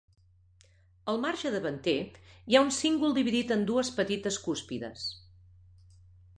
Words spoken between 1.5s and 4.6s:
davanter, hi ha un cíngol dividit en dues petites